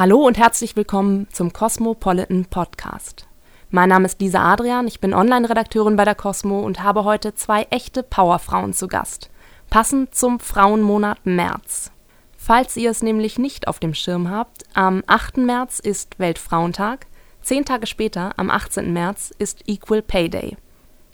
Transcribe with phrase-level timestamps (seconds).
[0.00, 3.28] Hallo und herzlich willkommen zum Cosmopolitan Podcast.
[3.68, 7.64] Mein Name ist Lisa Adrian, ich bin Online-Redakteurin bei der Cosmo und habe heute zwei
[7.64, 9.28] echte Powerfrauen zu Gast,
[9.68, 11.92] passend zum Frauenmonat März.
[12.34, 15.36] Falls ihr es nämlich nicht auf dem Schirm habt, am 8.
[15.36, 17.06] März ist Weltfrauentag,
[17.42, 18.94] zehn Tage später, am 18.
[18.94, 20.56] März, ist Equal Pay Day.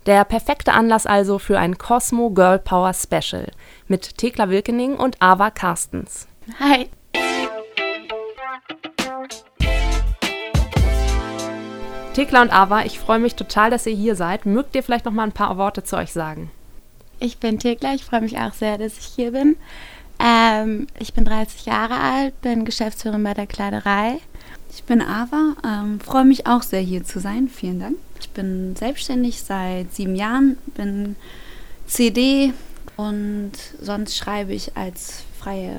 [0.07, 3.51] Der perfekte Anlass also für ein Cosmo Girl Power Special
[3.89, 6.29] mit Thekla Wilkening und Ava Carstens.
[6.61, 6.89] Hi.
[12.17, 14.47] Thekla und Ava, ich freue mich total, dass ihr hier seid.
[14.47, 16.51] Mögt ihr vielleicht noch mal ein paar Worte zu euch sagen?
[17.21, 19.57] Ich bin Thekla, ich freue mich auch sehr, dass ich hier bin.
[20.19, 24.17] Ähm, ich bin 30 Jahre alt, bin Geschäftsführerin bei der Kleiderei.
[24.73, 27.51] Ich bin Ava, ähm, freue mich auch sehr hier zu sein.
[27.51, 27.97] Vielen Dank.
[28.19, 31.17] Ich bin selbstständig seit sieben Jahren, bin
[31.87, 32.55] CD
[32.97, 35.77] und sonst schreibe ich als freie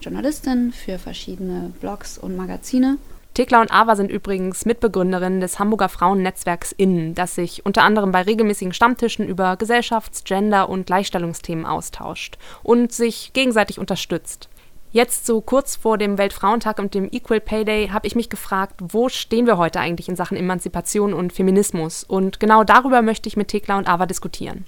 [0.00, 2.98] Journalistin für verschiedene Blogs und Magazine.
[3.34, 8.20] Thekla und Ava sind übrigens Mitbegründerinnen des Hamburger Frauennetzwerks Innen, das sich unter anderem bei
[8.20, 14.50] regelmäßigen Stammtischen über Gesellschafts-, Gender- und Gleichstellungsthemen austauscht und sich gegenseitig unterstützt.
[14.90, 18.74] Jetzt so kurz vor dem Weltfrauentag und dem Equal Pay Day habe ich mich gefragt,
[18.78, 22.04] wo stehen wir heute eigentlich in Sachen Emanzipation und Feminismus?
[22.04, 24.66] Und genau darüber möchte ich mit Thekla und Ava diskutieren.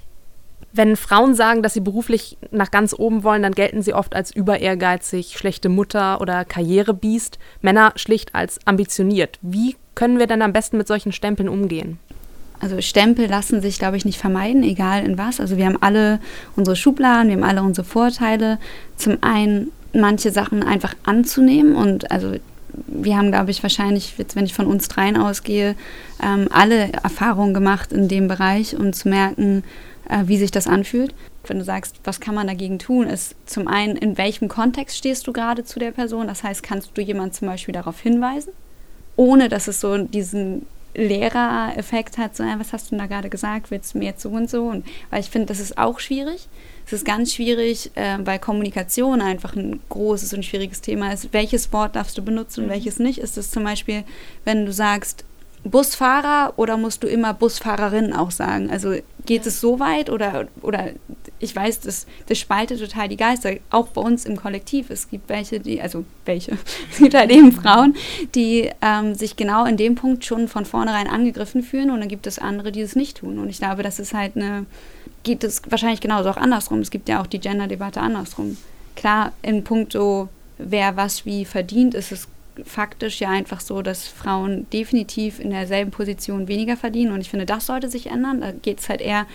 [0.77, 4.35] Wenn Frauen sagen, dass sie beruflich nach ganz oben wollen, dann gelten sie oft als
[4.35, 9.39] überehrgeizig, schlechte Mutter oder Karrierebiest, Männer schlicht als ambitioniert.
[9.41, 11.99] Wie können wir denn am besten mit solchen Stempeln umgehen?
[12.59, 15.39] Also Stempel lassen sich, glaube ich, nicht vermeiden, egal in was.
[15.39, 16.19] Also wir haben alle
[16.57, 18.59] unsere Schubladen, wir haben alle unsere Vorteile.
[18.97, 22.33] Zum einen manche Sachen einfach anzunehmen und also
[22.89, 25.77] wir haben, glaube ich, wahrscheinlich, jetzt, wenn ich von uns dreien ausgehe,
[26.21, 29.63] ähm, alle Erfahrungen gemacht in dem Bereich, um zu merken,
[30.09, 31.15] äh, wie sich das anfühlt.
[31.47, 35.27] Wenn du sagst, was kann man dagegen tun, ist zum einen, in welchem Kontext stehst
[35.27, 36.27] du gerade zu der Person?
[36.27, 38.53] Das heißt, kannst du jemand zum Beispiel darauf hinweisen,
[39.17, 43.95] ohne dass es so diesen Lehrereffekt hat, so, was hast du da gerade gesagt, willst
[43.95, 44.65] du mir jetzt so und so?
[44.65, 46.49] Und, weil ich finde, das ist auch schwierig.
[46.87, 51.33] Es ist ganz schwierig, äh, weil Kommunikation einfach ein großes und schwieriges Thema ist.
[51.33, 52.73] Welches Wort darfst du benutzen und mhm.
[52.73, 53.19] welches nicht?
[53.19, 54.05] Ist es zum Beispiel,
[54.45, 55.25] wenn du sagst,
[55.65, 58.71] Busfahrer oder musst du immer Busfahrerin auch sagen?
[58.71, 58.95] Also
[59.25, 60.91] geht es so weit oder, oder
[61.39, 64.91] ich weiß, das, das spaltet total die Geister, auch bei uns im Kollektiv.
[64.91, 66.53] Es gibt welche, die, also welche,
[66.93, 67.97] es gibt halt eben Frauen,
[68.35, 72.27] die ähm, sich genau in dem Punkt schon von vornherein angegriffen fühlen und dann gibt
[72.27, 73.39] es andere, die es nicht tun.
[73.39, 74.67] Und ich glaube, das ist halt eine,
[75.23, 76.81] geht es wahrscheinlich genauso auch andersrum.
[76.81, 78.59] Es gibt ja auch die Gender-Debatte andersrum.
[78.97, 82.29] Klar, in puncto, wer was wie verdient, ist es
[82.65, 87.13] faktisch ja einfach so, dass Frauen definitiv in derselben Position weniger verdienen.
[87.13, 88.41] Und ich finde, das sollte sich ändern.
[88.41, 89.27] Da geht es halt eher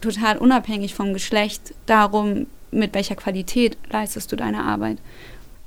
[0.00, 4.98] total unabhängig vom Geschlecht darum, mit welcher Qualität leistest du deine Arbeit.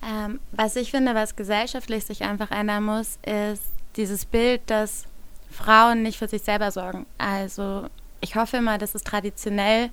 [0.07, 3.63] Ähm, was ich finde, was gesellschaftlich sich einfach ändern muss, ist
[3.96, 5.06] dieses Bild, dass
[5.50, 7.06] Frauen nicht für sich selber sorgen.
[7.17, 7.88] Also
[8.22, 9.90] ich hoffe immer, dass es traditionell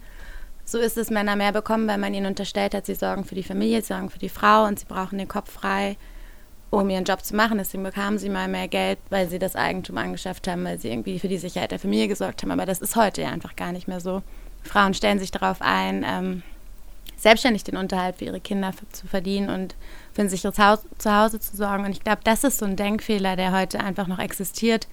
[0.65, 3.43] so ist, dass Männer mehr bekommen, weil man ihnen unterstellt hat, sie sorgen für die
[3.43, 5.97] Familie, sie sorgen für die Frau und sie brauchen den Kopf frei
[6.71, 7.59] um ihren Job zu machen.
[7.59, 11.19] Deswegen bekamen sie mal mehr Geld, weil sie das Eigentum angeschafft haben, weil sie irgendwie
[11.19, 12.51] für die Sicherheit der Familie gesorgt haben.
[12.51, 14.23] Aber das ist heute ja einfach gar nicht mehr so.
[14.63, 16.43] Frauen stellen sich darauf ein, ähm,
[17.17, 19.75] selbstständig den Unterhalt für ihre Kinder zu verdienen und
[20.13, 21.85] für sich zu Hause zu sorgen.
[21.85, 24.89] Und ich glaube, das ist so ein Denkfehler, der heute einfach noch existiert.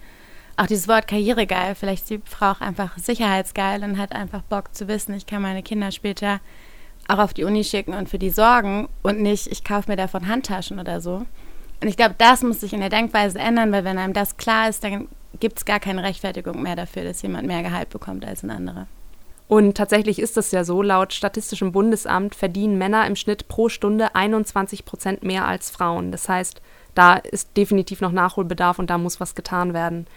[0.55, 1.75] Auch dieses Wort karrieregeil.
[1.75, 5.63] Vielleicht die Frau auch einfach sicherheitsgeil und hat einfach Bock zu wissen, ich kann meine
[5.63, 6.40] Kinder später
[7.07, 10.28] auch auf die Uni schicken und für die sorgen und nicht, ich kaufe mir davon
[10.28, 11.25] Handtaschen oder so.
[11.83, 14.69] Und ich glaube, das muss sich in der Denkweise ändern, weil wenn einem das klar
[14.69, 15.09] ist, dann
[15.41, 18.88] gibt es gar keine Rechtfertigung mehr dafür, dass jemand mehr Gehalt bekommt als ein anderer.
[19.49, 24.16] Und tatsächlich ist es ja so, laut Statistischem Bundesamt verdienen Männer im Schnitt pro Stunde
[24.16, 26.13] 21 Prozent mehr als Frauen.
[26.13, 26.61] Das heißt,
[26.95, 30.07] da ist definitiv noch Nachholbedarf und da muss was getan werden.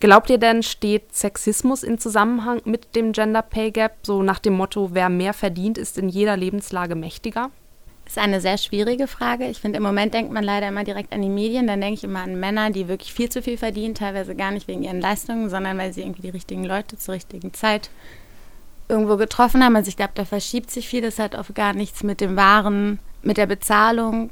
[0.00, 4.54] Glaubt ihr denn, steht Sexismus in Zusammenhang mit dem Gender Pay Gap, so nach dem
[4.54, 7.50] Motto, wer mehr verdient, ist in jeder Lebenslage mächtiger?
[8.10, 9.46] Ist eine sehr schwierige Frage.
[9.46, 11.66] Ich finde, im Moment denkt man leider immer direkt an die Medien.
[11.66, 14.66] Dann denke ich immer an Männer, die wirklich viel zu viel verdienen, teilweise gar nicht
[14.66, 17.90] wegen ihren Leistungen, sondern weil sie irgendwie die richtigen Leute zur richtigen Zeit
[18.88, 19.76] irgendwo getroffen haben.
[19.76, 21.02] Also ich glaube, da verschiebt sich viel.
[21.02, 24.30] Das hat oft gar nichts mit dem Waren, mit der Bezahlung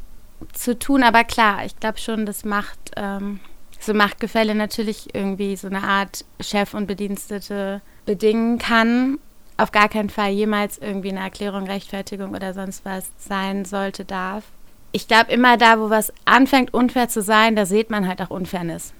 [0.53, 1.05] zu tun.
[1.05, 3.39] Aber klar, ich glaube schon, das macht ähm,
[3.79, 9.19] so Machtgefälle natürlich irgendwie so eine Art Chef und Bedienstete bedingen kann
[9.59, 14.45] auf gar keinen Fall jemals irgendwie eine Erklärung, Rechtfertigung oder sonst was sein sollte, darf.
[14.93, 18.31] Ich glaube, immer da, wo was anfängt, unfair zu sein, da sieht man halt auch
[18.31, 18.95] Unfairness.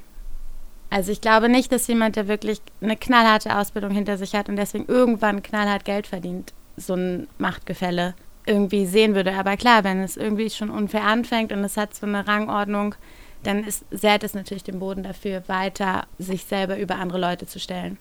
[0.91, 4.57] Also ich glaube nicht, dass jemand, der wirklich eine knallharte Ausbildung hinter sich hat und
[4.57, 8.15] deswegen irgendwann knallhart Geld verdient, so ein Machtgefälle
[8.47, 9.35] irgendwie sehen würde.
[9.35, 12.95] Aber klar, wenn es irgendwie schon unfair anfängt und es hat so eine Rangordnung,
[13.43, 17.61] dann ist, sät es natürlich den Boden dafür, weiter sich selber über andere Leute zu
[17.61, 17.99] stellen.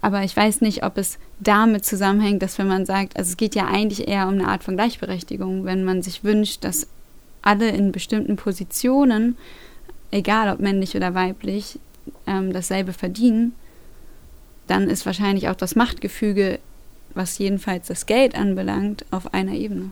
[0.00, 3.54] Aber ich weiß nicht, ob es damit zusammenhängt, dass wenn man sagt, also es geht
[3.54, 6.86] ja eigentlich eher um eine Art von Gleichberechtigung, wenn man sich wünscht, dass
[7.42, 9.36] alle in bestimmten Positionen,
[10.10, 11.78] egal ob männlich oder weiblich,
[12.26, 13.54] ähm, dasselbe verdienen,
[14.66, 16.58] dann ist wahrscheinlich auch das Machtgefüge,
[17.14, 19.90] was jedenfalls das Geld anbelangt, auf einer Ebene.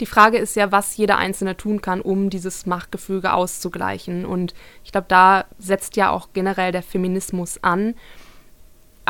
[0.00, 4.24] Die Frage ist ja, was jeder Einzelne tun kann, um dieses Machtgefüge auszugleichen.
[4.24, 7.94] Und ich glaube, da setzt ja auch generell der Feminismus an.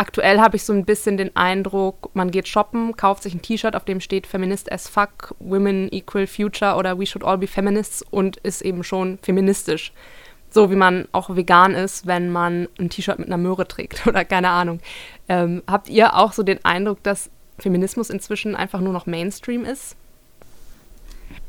[0.01, 3.77] Aktuell habe ich so ein bisschen den Eindruck, man geht shoppen, kauft sich ein T-Shirt,
[3.77, 8.03] auf dem steht Feminist as fuck, Women equal future oder We should all be feminists
[8.11, 9.93] und ist eben schon feministisch.
[10.49, 14.25] So wie man auch vegan ist, wenn man ein T-Shirt mit einer Möhre trägt oder
[14.25, 14.81] keine Ahnung.
[15.29, 19.97] Ähm, habt ihr auch so den Eindruck, dass Feminismus inzwischen einfach nur noch Mainstream ist?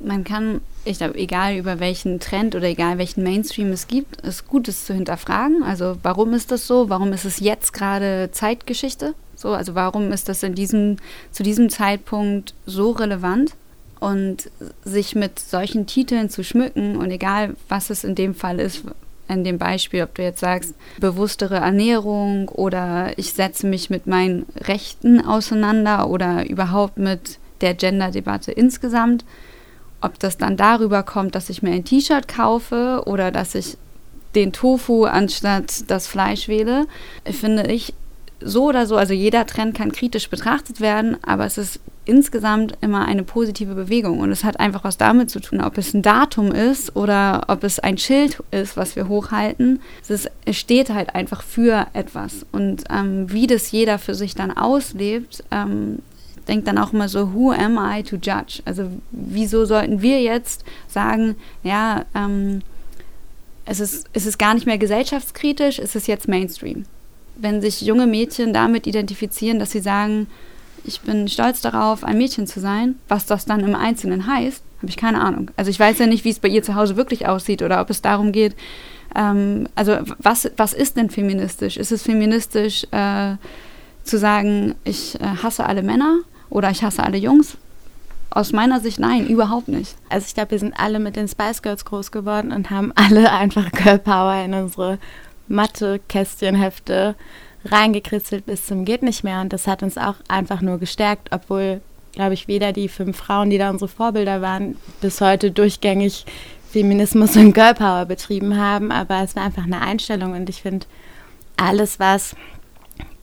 [0.04, 4.48] Man kann, ich glaube, egal über welchen Trend oder egal welchen Mainstream es gibt, es
[4.48, 5.64] gut ist zu hinterfragen.
[5.64, 6.90] Also warum ist das so?
[6.90, 9.14] Warum ist es jetzt gerade Zeitgeschichte?
[9.36, 10.98] So, also warum ist das in diesem,
[11.32, 13.54] zu diesem Zeitpunkt so relevant?
[14.00, 14.50] Und
[14.84, 18.84] sich mit solchen Titeln zu schmücken und egal, was es in dem Fall ist,
[19.28, 24.46] in dem Beispiel, ob du jetzt sagst, bewusstere Ernährung oder ich setze mich mit meinen
[24.56, 29.24] Rechten auseinander oder überhaupt mit der Gender-Debatte insgesamt,
[30.02, 33.78] ob das dann darüber kommt, dass ich mir ein T-Shirt kaufe oder dass ich
[34.36, 36.88] den Tofu anstatt das Fleisch wähle,
[37.26, 37.94] finde ich
[38.44, 43.06] so oder so, also jeder Trend kann kritisch betrachtet werden, aber es ist insgesamt immer
[43.06, 46.52] eine positive Bewegung und es hat einfach was damit zu tun, ob es ein Datum
[46.52, 49.82] ist oder ob es ein Schild ist, was wir hochhalten.
[50.02, 54.34] Es, ist, es steht halt einfach für etwas und ähm, wie das jeder für sich
[54.34, 56.00] dann auslebt, ähm,
[56.48, 58.62] denkt dann auch immer so, who am I to judge?
[58.66, 62.62] Also wieso sollten wir jetzt sagen, ja, ähm,
[63.66, 66.86] es, ist, es ist gar nicht mehr gesellschaftskritisch, es ist jetzt Mainstream
[67.42, 70.28] wenn sich junge Mädchen damit identifizieren, dass sie sagen,
[70.84, 74.90] ich bin stolz darauf, ein Mädchen zu sein, was das dann im Einzelnen heißt, habe
[74.90, 75.52] ich keine Ahnung.
[75.56, 77.90] Also ich weiß ja nicht, wie es bei ihr zu Hause wirklich aussieht oder ob
[77.90, 78.56] es darum geht,
[79.16, 81.78] ähm, also was, was ist denn feministisch?
[81.78, 83.36] Ist es feministisch äh,
[84.04, 86.20] zu sagen, ich äh, hasse alle Männer
[86.50, 87.58] oder ich hasse alle Jungs?
[88.30, 89.96] Aus meiner Sicht nein, überhaupt nicht.
[90.10, 93.32] Also ich glaube, wir sind alle mit den Spice Girls groß geworden und haben alle
[93.32, 95.00] einfach Girl Power in unsere
[95.48, 97.16] Mathe-Kästchenhefte
[97.66, 99.42] reingekritzelt bis zum geht nicht mehr.
[99.42, 101.82] Und das hat uns auch einfach nur gestärkt, obwohl,
[102.14, 106.26] glaube ich, weder die fünf Frauen, die da unsere Vorbilder waren, bis heute durchgängig
[106.72, 108.92] Feminismus und Girl Power betrieben haben.
[108.92, 110.88] Aber es war einfach eine Einstellung und ich finde,
[111.58, 112.36] alles, was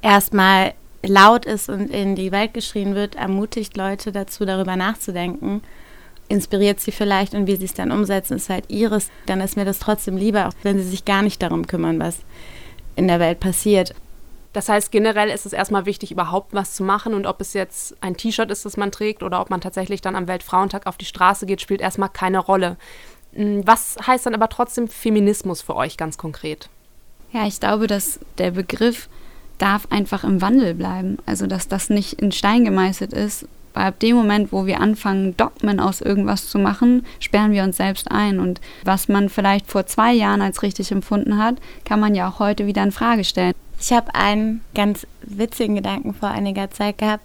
[0.03, 5.63] erstmal laut ist und in die Welt geschrien wird, ermutigt Leute dazu, darüber nachzudenken
[6.29, 9.11] inspiriert sie vielleicht und wie sie es dann umsetzen, ist halt ihres.
[9.27, 12.19] Dann ist mir das trotzdem lieber, auch wenn sie sich gar nicht darum kümmern, was
[12.97, 13.95] in der Welt passiert.
[14.53, 17.15] Das heißt, generell ist es erstmal wichtig, überhaupt was zu machen.
[17.15, 20.17] Und ob es jetzt ein T-Shirt ist, das man trägt, oder ob man tatsächlich dann
[20.17, 22.77] am Weltfrauentag auf die Straße geht, spielt erstmal keine Rolle.
[23.35, 26.69] Hm, was heißt dann aber trotzdem Feminismus für euch ganz konkret?
[27.33, 29.09] Ja, ich glaube, dass der Begriff
[29.59, 31.19] darf einfach im Wandel bleiben.
[31.27, 35.37] Also, dass das nicht in Stein gemeißelt ist, weil ab dem Moment, wo wir anfangen,
[35.37, 38.41] Dogmen aus irgendwas zu machen, sperren wir uns selbst ein.
[38.41, 42.39] Und was man vielleicht vor zwei Jahren als richtig empfunden hat, kann man ja auch
[42.39, 43.55] heute wieder in Frage stellen.
[43.81, 47.23] Ich habe einen ganz witzigen Gedanken vor einiger Zeit gehabt,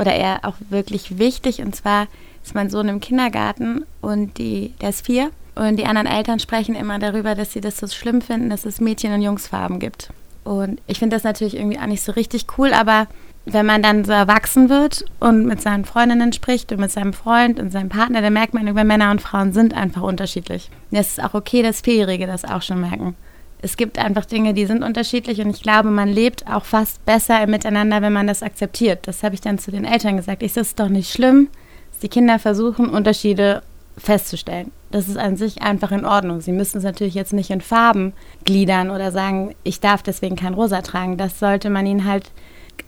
[0.00, 1.60] oder eher auch wirklich wichtig.
[1.60, 2.08] Und zwar
[2.42, 5.30] ist mein Sohn im Kindergarten und die, der ist vier.
[5.54, 8.80] Und die anderen Eltern sprechen immer darüber, dass sie das so schlimm finden, dass es
[8.80, 10.10] Mädchen- und Jungsfarben gibt.
[10.44, 13.06] Und ich finde das natürlich irgendwie auch nicht so richtig cool, aber
[13.46, 17.58] wenn man dann so erwachsen wird und mit seinen Freundinnen spricht und mit seinem Freund
[17.58, 20.70] und seinem Partner, dann merkt man, über Männer und Frauen sind einfach unterschiedlich.
[20.90, 23.14] Und es ist auch okay, dass Vierjährige das auch schon merken.
[23.62, 27.42] Es gibt einfach Dinge, die sind unterschiedlich und ich glaube, man lebt auch fast besser
[27.42, 29.06] im Miteinander, wenn man das akzeptiert.
[29.06, 30.42] Das habe ich dann zu den Eltern gesagt.
[30.42, 31.48] Ich, das ist doch nicht schlimm,
[31.90, 33.62] dass die Kinder versuchen, Unterschiede
[34.00, 34.72] festzustellen.
[34.90, 36.40] Das ist an sich einfach in Ordnung.
[36.40, 38.12] Sie müssen es natürlich jetzt nicht in Farben
[38.44, 41.16] gliedern oder sagen, ich darf deswegen kein Rosa tragen.
[41.16, 42.32] Das sollte man ihnen halt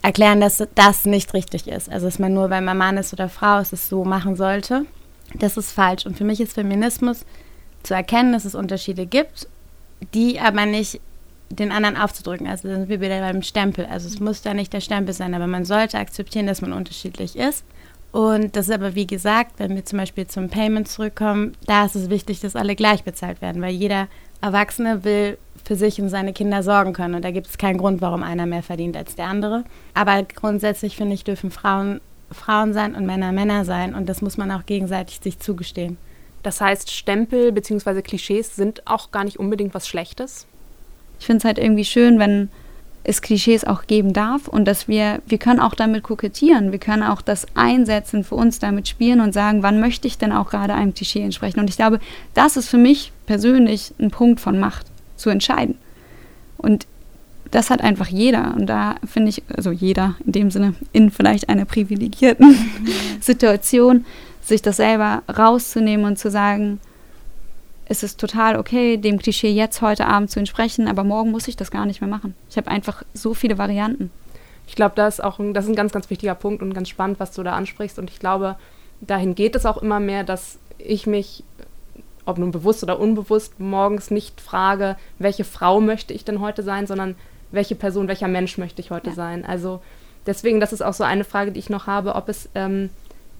[0.01, 1.89] erklären, dass das nicht richtig ist.
[1.89, 4.85] Also, dass man nur, weil man Mann ist oder Frau ist, es so machen sollte.
[5.35, 6.05] Das ist falsch.
[6.05, 7.25] Und für mich ist Feminismus
[7.83, 9.47] zu erkennen, dass es Unterschiede gibt,
[10.13, 10.99] die aber nicht
[11.49, 12.47] den anderen aufzudrücken.
[12.47, 13.85] Also da sind wir wieder beim Stempel.
[13.85, 17.35] Also es muss da nicht der Stempel sein, aber man sollte akzeptieren, dass man unterschiedlich
[17.35, 17.63] ist.
[18.13, 21.95] Und das ist aber, wie gesagt, wenn wir zum Beispiel zum Payment zurückkommen, da ist
[21.95, 24.07] es wichtig, dass alle gleich bezahlt werden, weil jeder
[24.39, 27.15] Erwachsene will für sich und seine Kinder sorgen können.
[27.15, 29.63] Und da gibt es keinen Grund, warum einer mehr verdient als der andere.
[29.95, 32.01] Aber grundsätzlich finde ich, dürfen Frauen
[32.31, 33.95] Frauen sein und Männer Männer sein.
[33.95, 35.97] Und das muss man auch gegenseitig sich zugestehen.
[36.43, 38.01] Das heißt, Stempel bzw.
[38.03, 40.45] Klischees sind auch gar nicht unbedingt was Schlechtes?
[41.19, 42.49] Ich finde es halt irgendwie schön, wenn
[43.03, 47.03] es Klischees auch geben darf und dass wir, wir können auch damit kokettieren, wir können
[47.03, 50.73] auch das einsetzen, für uns damit spielen und sagen, wann möchte ich denn auch gerade
[50.73, 51.59] einem Klischee entsprechen.
[51.59, 51.99] Und ich glaube,
[52.33, 55.77] das ist für mich persönlich ein Punkt von Macht, zu entscheiden.
[56.57, 56.87] Und
[57.51, 58.55] das hat einfach jeder.
[58.55, 62.57] Und da finde ich, also jeder in dem Sinne, in vielleicht einer privilegierten
[63.21, 64.05] Situation,
[64.41, 66.79] sich das selber rauszunehmen und zu sagen,
[67.85, 71.55] es ist total okay, dem Klischee jetzt heute Abend zu entsprechen, aber morgen muss ich
[71.55, 72.35] das gar nicht mehr machen.
[72.49, 74.09] Ich habe einfach so viele Varianten.
[74.67, 76.89] Ich glaube, das ist auch ein, das ist ein ganz, ganz wichtiger Punkt und ganz
[76.89, 77.99] spannend, was du da ansprichst.
[77.99, 78.55] Und ich glaube,
[79.01, 81.43] dahin geht es auch immer mehr, dass ich mich,
[82.25, 86.87] ob nun bewusst oder unbewusst, morgens nicht frage, welche Frau möchte ich denn heute sein,
[86.87, 87.15] sondern
[87.51, 89.15] welche Person, welcher Mensch möchte ich heute ja.
[89.15, 89.45] sein.
[89.45, 89.81] Also
[90.25, 92.89] deswegen, das ist auch so eine Frage, die ich noch habe, ob es ähm,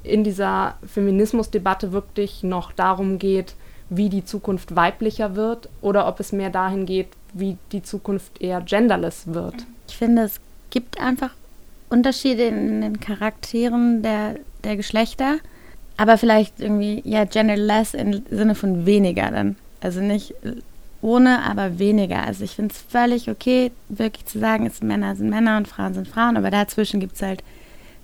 [0.03, 3.55] in dieser Feminismusdebatte wirklich noch darum geht,
[3.89, 8.61] wie die Zukunft weiblicher wird oder ob es mehr dahin geht, wie die Zukunft eher
[8.61, 9.55] genderless wird.
[9.87, 11.31] Ich finde, es gibt einfach
[11.89, 15.37] Unterschiede in den Charakteren der, der Geschlechter,
[15.97, 19.55] aber vielleicht irgendwie, ja, genderless im Sinne von weniger dann.
[19.81, 20.33] Also nicht
[21.01, 22.23] ohne, aber weniger.
[22.25, 25.93] Also ich finde es völlig okay, wirklich zu sagen, es Männer sind Männer und Frauen
[25.93, 27.43] sind Frauen, aber dazwischen gibt es halt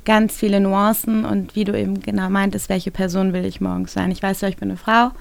[0.05, 4.12] ganz viele Nuancen und wie du eben genau meintest, welche Person will ich morgens sein.
[4.12, 5.12] Ich weiß ja, ich bin eine Frau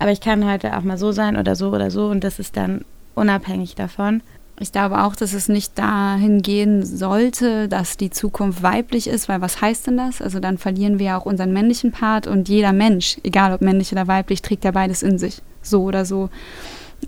[0.00, 2.56] aber ich kann heute auch mal so sein oder so oder so und das ist
[2.56, 4.22] dann unabhängig davon.
[4.58, 9.42] Ich glaube auch, dass es nicht dahin gehen sollte, dass die Zukunft weiblich ist, weil
[9.42, 10.22] was heißt denn das?
[10.22, 13.92] Also dann verlieren wir ja auch unseren männlichen Part und jeder Mensch, egal ob männlich
[13.92, 16.30] oder weiblich, trägt ja beides in sich, so oder so.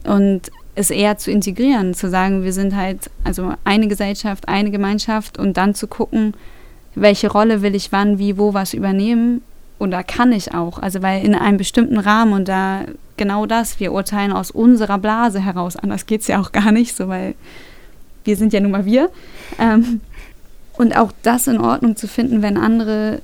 [0.05, 5.39] Und es eher zu integrieren, zu sagen, wir sind halt also eine Gesellschaft, eine Gemeinschaft
[5.39, 6.35] und dann zu gucken,
[6.95, 9.43] welche Rolle will ich wann, wie, wo was übernehmen
[9.83, 10.79] und da kann ich auch.
[10.79, 12.83] Also weil in einem bestimmten Rahmen und da
[13.17, 15.77] genau das, wir urteilen aus unserer Blase heraus.
[15.77, 17.35] Anders geht es ja auch gar nicht so, weil
[18.25, 19.11] wir sind ja nun mal wir.
[19.59, 20.01] Ähm,
[20.75, 23.21] und auch das in Ordnung zu finden, wenn andere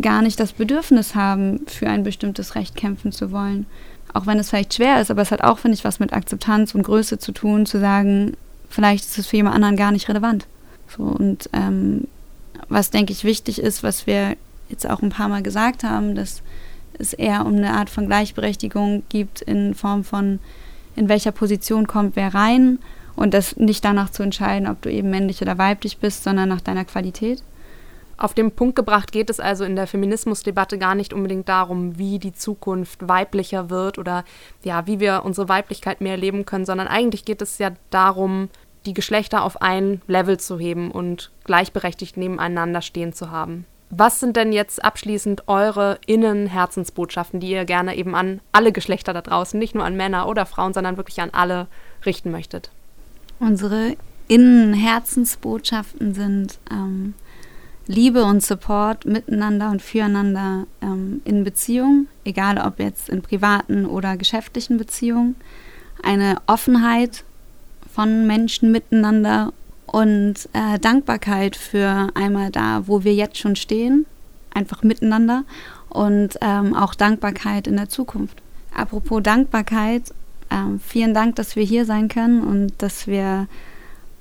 [0.00, 3.66] gar nicht das Bedürfnis haben, für ein bestimmtes Recht kämpfen zu wollen.
[4.14, 6.74] Auch wenn es vielleicht schwer ist, aber es hat auch, finde ich, was mit Akzeptanz
[6.74, 8.38] und Größe zu tun, zu sagen,
[8.70, 10.46] vielleicht ist es für jemand anderen gar nicht relevant.
[10.88, 12.08] So, und ähm,
[12.70, 14.36] was, denke ich, wichtig ist, was wir
[14.70, 16.42] jetzt auch ein paar Mal gesagt haben, dass
[16.98, 20.38] es eher um eine Art von Gleichberechtigung gibt in Form von,
[20.96, 22.78] in welcher Position kommt wer rein
[23.16, 26.60] und das nicht danach zu entscheiden, ob du eben männlich oder weiblich bist, sondern nach
[26.60, 27.42] deiner Qualität.
[28.16, 32.18] Auf den Punkt gebracht geht es also in der Feminismusdebatte gar nicht unbedingt darum, wie
[32.18, 34.24] die Zukunft weiblicher wird oder
[34.62, 38.50] ja, wie wir unsere Weiblichkeit mehr leben können, sondern eigentlich geht es ja darum,
[38.84, 43.64] die Geschlechter auf ein Level zu heben und gleichberechtigt nebeneinander stehen zu haben.
[43.90, 49.20] Was sind denn jetzt abschließend eure Innenherzensbotschaften, die ihr gerne eben an alle Geschlechter da
[49.20, 51.66] draußen, nicht nur an Männer oder Frauen, sondern wirklich an alle
[52.06, 52.70] richten möchtet?
[53.40, 53.96] Unsere
[54.28, 57.14] Innenherzensbotschaften sind ähm,
[57.88, 64.16] Liebe und Support miteinander und füreinander ähm, in Beziehungen, egal ob jetzt in privaten oder
[64.16, 65.34] geschäftlichen Beziehungen.
[66.04, 67.24] Eine Offenheit
[67.92, 69.52] von Menschen miteinander
[69.90, 74.06] und äh, Dankbarkeit für einmal da, wo wir jetzt schon stehen,
[74.54, 75.42] einfach miteinander
[75.88, 78.40] und ähm, auch Dankbarkeit in der Zukunft.
[78.72, 80.10] Apropos Dankbarkeit,
[80.48, 83.48] äh, vielen Dank, dass wir hier sein können und dass wir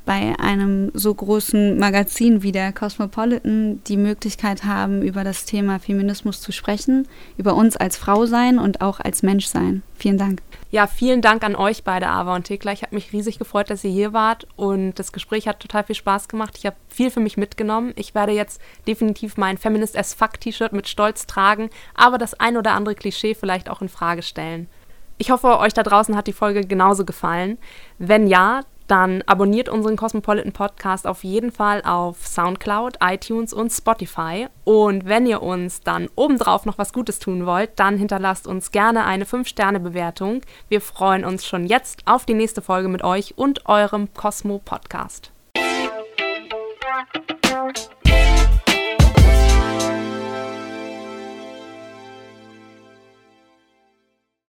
[0.05, 6.41] bei einem so großen Magazin wie der Cosmopolitan die Möglichkeit haben, über das Thema Feminismus
[6.41, 9.83] zu sprechen, über uns als Frau sein und auch als Mensch sein.
[9.95, 10.41] Vielen Dank.
[10.71, 12.71] Ja, vielen Dank an euch beide, Ava und Thekla.
[12.71, 15.95] Ich habe mich riesig gefreut, dass ihr hier wart und das Gespräch hat total viel
[15.95, 16.57] Spaß gemacht.
[16.57, 17.93] Ich habe viel für mich mitgenommen.
[17.95, 22.55] Ich werde jetzt definitiv mein Feminist as Fuck T-Shirt mit Stolz tragen, aber das ein
[22.55, 24.67] oder andere Klischee vielleicht auch in Frage stellen.
[25.21, 27.57] Ich hoffe, euch da draußen hat die Folge genauso gefallen.
[27.97, 34.47] Wenn ja, dann abonniert unseren Cosmopolitan Podcast auf jeden Fall auf SoundCloud, iTunes und Spotify.
[34.63, 39.05] Und wenn ihr uns dann obendrauf noch was Gutes tun wollt, dann hinterlasst uns gerne
[39.05, 40.41] eine 5-Sterne-Bewertung.
[40.67, 45.31] Wir freuen uns schon jetzt auf die nächste Folge mit euch und eurem Cosmo Podcast.